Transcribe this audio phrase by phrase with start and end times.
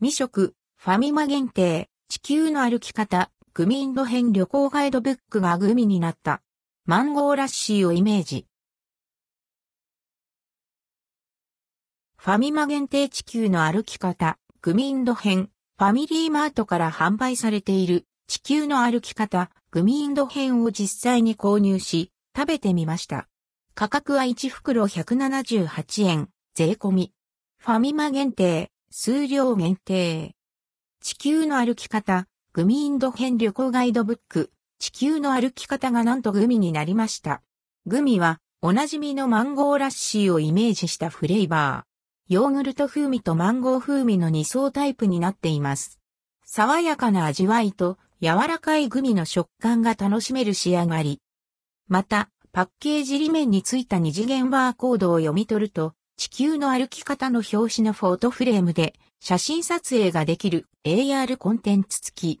[0.00, 6.40] 未食、ファミマ限定、地球の歩き方、グミインド編旅行ガイドブックがグミになった。
[6.86, 8.46] マンゴーラッシーをイメージ。
[12.16, 23.26] ファミマ限定地球の歩き方、グミインド編、ファミリーマートから販売されている地球の歩き方、グミインド編を実際に購入し、食べてみました。
[23.74, 27.12] 価格は1袋178円、税込み。
[27.58, 30.34] ファミマ限定、数量限定。
[31.00, 37.42] 地球の歩き方、グミインド編旅行ガイドブック、地球の歩き方がなんとグミになりました。
[37.86, 42.32] グミは、おなじみのマンゴーラッシーをイメージしたフレーバー。
[42.34, 45.98] ヨーグルト風味とマンゴー風味の2層タイプになっています。
[46.44, 51.20] 爽やかな味わいと柔らかいグミの食感が楽しめる仕上がり。
[51.88, 62.40] また、パッケージ裏面についた二次元バーコードを読み取ると、地球の歩き方の表紙のフォートフレームで写真撮影ができる AR コンテンツ付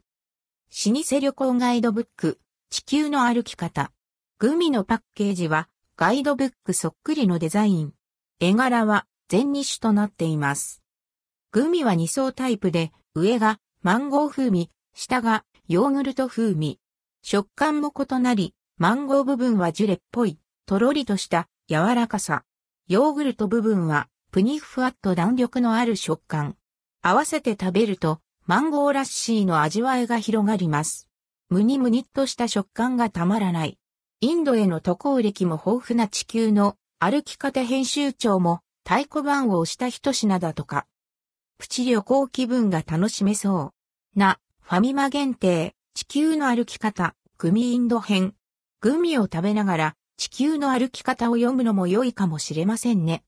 [0.90, 3.92] 老舗旅行ガイドブック、地球の歩き方。
[4.40, 7.92] グミのパッケージはガイドブックそっくりのデザイン。
[8.40, 10.82] 絵柄は全2種となっています。
[11.52, 16.80] グミは2層タイプで、上がマンゴー風味、下がヨーグルト風味。
[17.22, 22.42] 食感も異なり、マンゴー部分はジュレっぽい、とろりとした柔らかさ。
[22.88, 26.56] ヨーグルト部分はプニフワッと弾力のある食感。
[27.02, 31.06] 合わせて食べるとマンゴーラッシーの味わいが広がります。
[31.50, 33.78] ムニムニっとした食感がたまらない。
[34.22, 40.86] インドへの渡航歴も豊富な地球の歩き方編集長も太鼓判を押した一品だとか。
[41.58, 43.74] プチ旅行気分が楽しめそ
[44.16, 44.18] う。
[44.18, 48.34] な、ファミマ限定、地球の歩き方、グミインド編。
[48.80, 53.22] グミを食べながら地球の歩き方を読むのも良いかもしれませんね。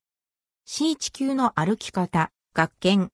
[0.65, 3.09] C 地球の歩き方、学研。